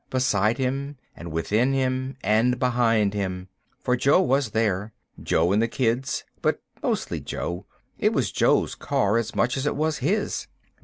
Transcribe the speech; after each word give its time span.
Beside 0.09 0.57
him 0.57 0.97
and 1.15 1.31
within 1.31 1.73
him 1.73 2.17
and 2.23 2.57
behind 2.57 3.13
him. 3.13 3.49
For 3.79 3.95
Jo 3.95 4.19
was 4.19 4.49
there. 4.49 4.93
Jo 5.21 5.51
and 5.51 5.61
the 5.61 5.67
kids, 5.67 6.23
but 6.41 6.59
mostly 6.81 7.19
Jo. 7.19 7.67
It 7.99 8.11
was 8.11 8.31
Jo's 8.31 8.73
car 8.73 9.19
as 9.19 9.35
much 9.35 9.57
as 9.57 9.67
it 9.67 9.75
was 9.75 9.99
his. 9.99 10.47